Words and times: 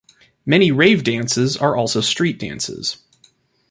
Many 0.47 0.71
rave 0.71 1.03
dances 1.03 1.55
are 1.55 1.75
also 1.75 2.01
street 2.01 2.39
dances. 2.39 2.97